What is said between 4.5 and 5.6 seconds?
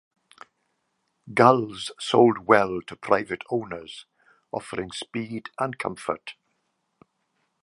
offering speed